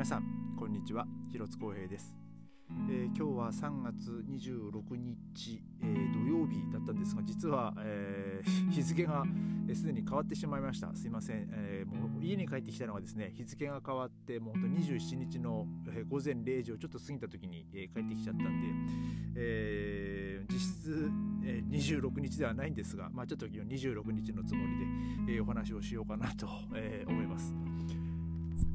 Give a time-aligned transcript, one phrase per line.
[0.00, 0.24] 皆さん
[0.58, 1.06] こんにちは。
[1.30, 2.16] 広津光平です、
[2.88, 9.26] えー、今日は3月26日、えー、土曜日だったんですが実は、えー、 日付が
[9.74, 10.90] すで、に変わってしまいました。
[10.94, 15.68] すいません、えもう家に帰ってきたのがですね日付が変わってもう本当27日の、
[16.08, 18.68] 午前0時をちょっと過ぎた時に、え帰ってきちゃったんで、
[19.36, 21.10] え実質、
[21.44, 27.54] え26日ではないんですが、まあ、ちょっと26日のつもりで、えお話をしようかなと、え思います。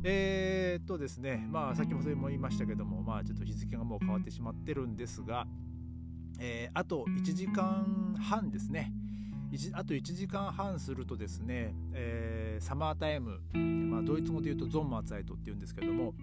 [0.08, 5.48] えー、っとですね、まあ、先ほども言いましたけども、まあ、ちょっと日付がもう変わってしまってるんですが、
[6.40, 8.94] えー、あと1時間半ですね。
[9.74, 13.40] あと1時間半するとですね、えー、サマータイム、
[13.90, 16.14] まあ、ドイツ語で言うとゾンマーツァイトっていうんですけども、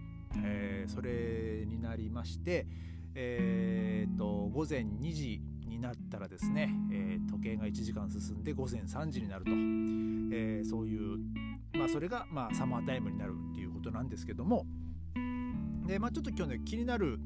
[0.44, 2.66] えー、それになりまして、
[3.14, 11.19] えー、と午前2時になったらですね、えー、時計が1時間進んで午前3時になると、えー、そういう
[11.75, 14.67] まあ、それがまあサマータイムになるっていうことなんですけども。
[15.87, 17.19] で、まあ、ちょっと今日ね気になる、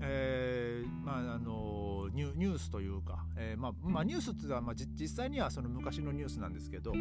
[0.00, 6.96] えーまあ、あのニュニュースというか、えーまあまあ、ニュースっていうのは、まあ、実際にはその昔のニュースなんですけど、え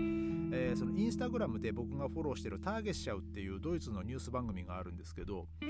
[0.76, 5.66] ー、そのインスタグラムで僕がフォローしてるターゲッシャウっていうドイツのニュース番組があるんですけど、え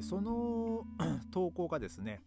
[0.00, 0.86] ー、その
[1.30, 2.22] 投稿がですね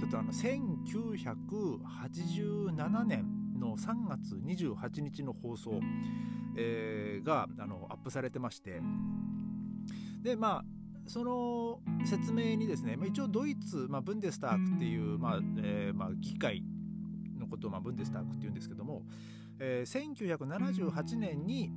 [0.00, 5.80] ちょっとあの1987年の3月28日の放送、
[6.56, 8.80] えー、があのアップされてまして
[10.22, 10.64] でまあ
[11.08, 16.62] その説明にですね、まあ、一応ドイツ、まあ、ブンデスタークっていう、まあえーまあ、議会
[17.38, 19.02] のことを、まあ、ブンデスタークっていうんですけども、
[19.58, 21.72] えー、1978年に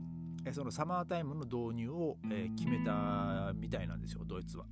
[0.51, 4.65] そのサマータイムの導入を、えー、決めたみたいなんですよドイツは。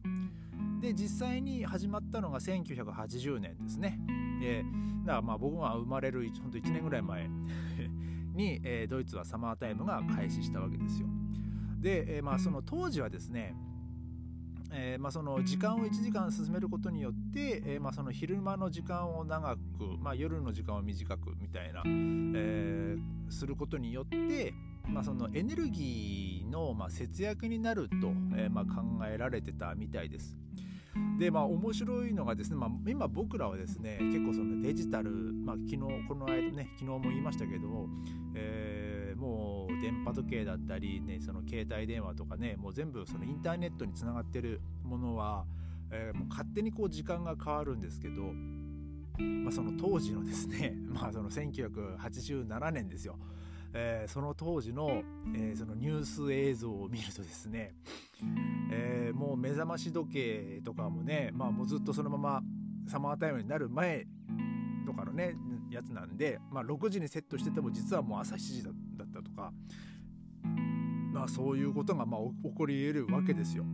[0.82, 4.00] で実際に始まったのが1980年ですね。
[4.40, 4.64] で
[5.06, 7.30] だからまあ僕が生まれるほんと1年ぐらい前
[8.34, 11.08] に、えー、ドイツはサマータイムが開始したわけですよ。
[11.80, 13.56] で、えー、まあその当時はですね
[14.72, 19.60] えーまあ、その時間を1時間進めることによって、えーまあ、その昼間の時間を長く、
[20.00, 24.54] まあ、夜の時間を短くみたいな、えー、することによって、
[24.88, 27.96] まあ、そのエネルギーの、まあ、節約になると、
[28.36, 30.38] えーまあ、考えられてたみたいです。
[31.18, 35.78] でまあ面白いのがですね、まあ、今僕らはですね結構そのデジタル、まあ、昨日
[36.08, 37.88] この間ね昨日も言いましたけども、
[38.36, 45.46] えー、もう電波時計だったり、ね、その携帯電話とかねもう全部そのインターネットにつながってるものは、
[45.92, 48.24] えー、もう勝手にこう時間が変わるんですけど、
[49.20, 53.18] まあ、その当時のですね、 まあ、その1987年ですよ。
[53.72, 55.04] えー、その当時の,、
[55.36, 57.76] えー、そのニュース映像を見るとですね、
[58.72, 62.42] えー、もう目覚まし時計とかもね、まあ、もうずっとそのまま
[62.88, 64.06] サマータイムになる前
[64.86, 65.36] とかのね
[65.70, 69.52] やつなんで、まあ、6時にセットしてても実はもう朝7時だったとか、
[71.14, 73.66] まあ、そういうことがまあ起こり得るわけですよ。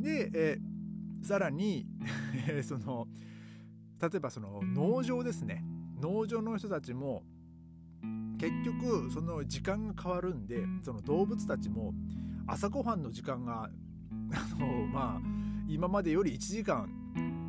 [0.00, 1.86] で、えー、さらに
[2.62, 3.06] その
[4.00, 5.64] 例えばその農場ですね
[6.00, 7.22] 農場の人たちも
[8.38, 11.94] 結局その時間が変わるんでその動物たちも
[12.46, 13.70] 朝ごはんの時間が
[14.34, 15.20] あのまあ
[15.68, 16.88] 今までより1時間、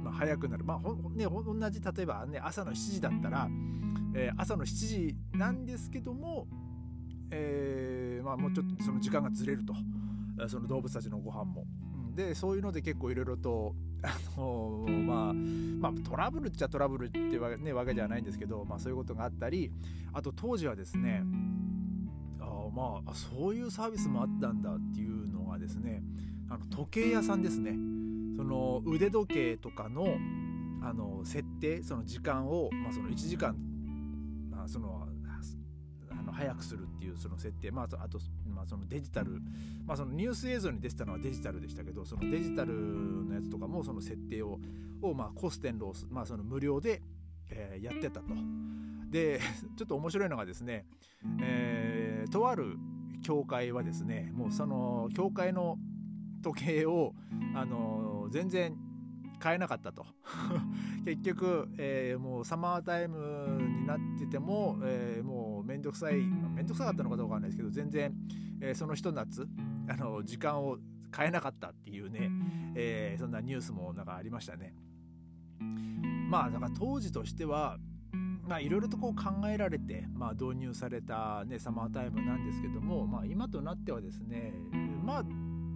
[0.03, 3.47] まあ、早くなるまあほね同じ例えば、ね、朝の7時だったら、
[4.13, 6.47] えー、朝の7時なんですけども、
[7.31, 9.73] えー、まあ、もうちょっとその時間がずれると
[10.47, 11.65] その動物たちのご飯も。
[12.15, 19.69] でそういうので結構いろいろとあのまあ、まあ、トラブルっちゃトラブルってわ,、ね、わけではないんですけど、まあ、そういうことがあったり
[20.13, 21.23] あと当時はですね
[22.39, 26.01] あまあそういうサービスもあったんだっていうのがですね
[26.49, 27.71] あの時計屋さんですね
[28.35, 30.17] その腕時計とかの
[30.81, 33.55] あの設定その時間を、まあ、その1時間、
[34.51, 35.07] まあ、その
[36.35, 39.41] 早くするっていうその設定、まあ、あと、まあ、そのデジタル、
[39.85, 42.73] まあ、そのニュース映像に出てたのはデジタルでしたけどそのデジタル
[43.25, 44.59] のやつとかもその設定を
[45.01, 47.01] を、まあ、コステンロース、まあ、その無料で、
[47.49, 48.27] えー、やってたと。
[49.09, 49.39] で
[49.77, 50.85] ちょっと面白いのがですね、
[51.41, 52.77] えー、とある
[53.21, 55.77] 教会はですねもうその教会の
[56.41, 57.13] 時計を、
[57.55, 58.77] あの全然
[59.39, 60.05] 買えなかったと
[61.05, 68.13] 結局、えー、もうサマータイムになってても、えー、もうめんどくさいめんどくさかったのかどうかわかんないですけど全然、
[68.59, 69.47] えー、そのひと夏
[69.87, 70.77] あの時間を
[71.15, 72.29] 変えなかったっていうね、
[72.75, 74.73] えそんなニュースもなんかありましたね。
[76.29, 77.77] まあだから当時としては
[78.47, 84.53] まあいろいろとこう考えられて、まあ、導入された、ね、サマータイムなんですけども、まあ、今となってはですね
[85.03, 85.23] まあ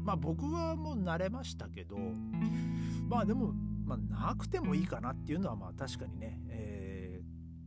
[0.10, 1.96] まあ僕はもう慣れましたけど
[3.08, 3.54] まあでも、
[3.86, 7.22] まあ、なくてもいいかなっていうのはまあ確かにね、え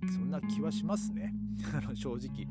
[0.05, 1.33] ー、そんな気はしますね
[1.95, 2.49] 正直。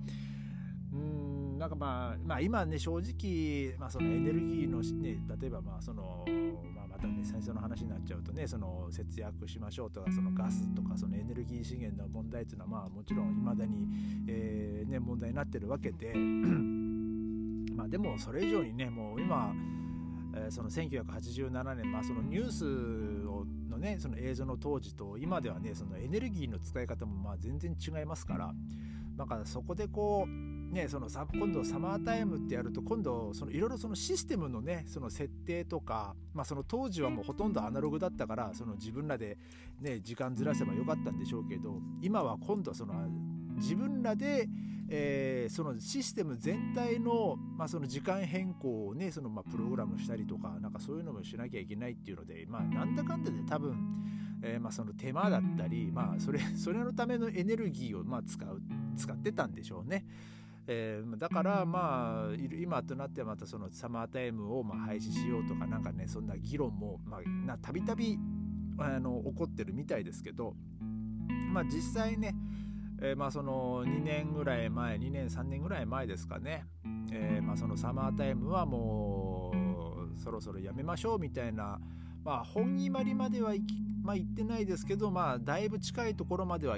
[0.93, 6.25] うんなんかまあ、まあ、今ね正直、まあ、そのエネルギーの、ね、例えばまあその、
[6.75, 13.87] まあ、またね最初の話になっちゃうとねその節約しましょうとかそのガスとかそのエネルギー資源の問題っていうのはまあもちろんいまだに、
[14.27, 16.13] えーね、問題になってるわけで
[17.75, 19.53] まあでもそれ以上にねもう今、
[20.33, 28.53] えー、その1987年、まあ、そのニュースをのねその映像の当時と今ではねそのエネルギーの使い方もまあ全然違いますから
[29.17, 39.37] だからそこでこうね、そのさ今度サマータイムってやると今度いろいろシステムのねその設定とか、まあ、その当時はもうほとんどアナログだったからその自分らで、
[39.81, 42.93] ね、時間ずらせばよかったんでしょうけど今は今度はその
[43.61, 44.49] 自分らで、
[44.89, 53.75] えー、そのシステム全体の,、まあその時間変更をねそのまあプログラムしたりとかなんかそういうのもしなきゃいけないっていうので、まあ、なんだかんだで多分、
[54.41, 58.61] えー、まあその手間だったり、まあ、それそれのためのエネルギーをまあ使う
[58.97, 60.05] 使ってたんでしょうね。
[60.67, 66.99] えー、だからまあ今となってはまたそのサマータイムをまあ廃止しようとかなんかねそんな議論も
[67.61, 68.19] たびたび起
[68.77, 70.53] こってるみたいですけど
[71.51, 72.35] まあ実際ね、
[73.01, 76.65] えー、まあその2年ぐらい前2年3年ぐらい前ですかね、
[77.11, 79.51] えー、まあそのサマータイムはも
[80.15, 81.79] うそろそろやめましょうみたいな
[82.23, 86.77] まあ本決まりまでは行き、まあ、行ってないですけどまあだいぶ近いところまでは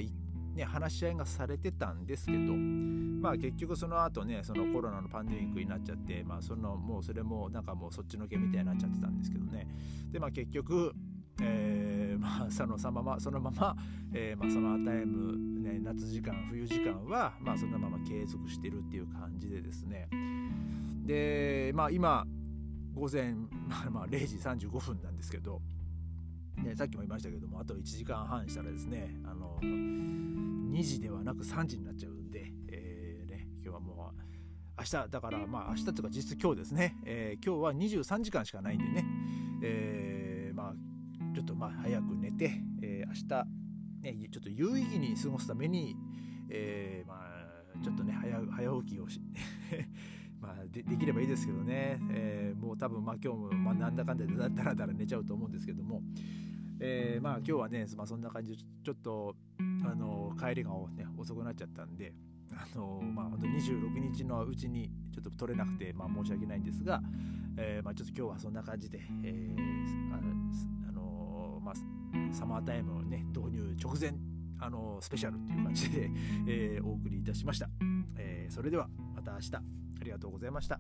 [0.56, 9.68] ね、話し合いがされてたんですけど、まあ、結局その後ねそのコロナのパンデミックになっちゃって、まあ、そのもうそれもなんかもうそっちのけみたいになっちゃってたんですけどね。
[10.12, 10.94] で、まあ、結局、
[12.44, 13.76] まあ、そのままそのまま、
[14.14, 20.10] えー、まあ、サマータイム、ね、夏時間冬時間は、まあ、そのまま継続してるっていう感じでですね。
[21.06, 22.26] で、まあ、今
[22.94, 23.34] 午前、
[23.92, 24.36] まあ、0時
[24.68, 25.62] 35分なんですけど
[26.58, 34.24] ね、さっきも言いましたけどもあと1時間半したらですねあの2時ではなく3時になっちゃうんで、えーね、今日はもう
[34.78, 39.06] 明日だからまあ明日というか実質今日ですね、えー、今日は23時間しかないんでね、
[39.64, 40.13] えー、
[41.44, 42.52] っとまあ早く寝て、
[42.82, 45.96] えー、明日、ね、ちょっと有意義に過ごすために、
[46.50, 49.22] えー、まあちょっとね早早起きをし
[50.40, 56.02] まあで、できればいいですけどね、えー、もう多分まあ今日もまあなんだかんだでだらだら寝ちゃうと思うんですけども、
[56.80, 59.36] えー、まあ今日はね、まあ、そんな感じでちょっと
[59.86, 62.14] あの帰りが、ね、遅くなっちゃったんで
[62.52, 67.02] あのまあ本当26日のうちにちょっと取れなくて、まあ、申し訳ないんですが、
[67.58, 70.53] えー、まあ、ちょっと今日はそんな感じで、えー、
[72.44, 74.14] サマータイムをね導入直前
[74.60, 76.10] あのスペシャルっていう感じで、
[76.48, 77.70] えー、お送りいたしました、
[78.18, 79.62] えー、それではまた明日あ
[80.04, 80.80] りがとうございました。